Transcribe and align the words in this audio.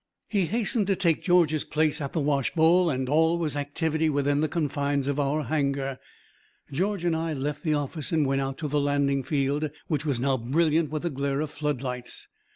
He 0.29 0.47
hastened 0.47 0.87
to 0.87 0.95
take 0.95 1.21
George's 1.21 1.63
place 1.63 2.01
at 2.01 2.11
the 2.13 2.19
washbowl 2.19 2.89
and 2.89 3.07
all 3.07 3.37
was 3.37 3.55
activity 3.55 4.09
within 4.09 4.41
the 4.41 4.47
confines 4.49 5.07
of 5.07 5.19
our 5.19 5.43
hangar. 5.43 5.99
George 6.71 7.05
and 7.05 7.15
I 7.15 7.33
left 7.33 7.61
the 7.63 7.75
office 7.75 8.11
and 8.11 8.25
went 8.25 8.41
out 8.41 8.57
to 8.57 8.67
the 8.67 8.79
landing 8.81 9.21
field, 9.21 9.69
which 9.89 10.03
was 10.03 10.19
now 10.19 10.37
brilliant 10.37 10.89
with 10.89 11.03
the 11.03 11.11
glare 11.11 11.39
of 11.41 11.51
floodlights. 11.51 12.27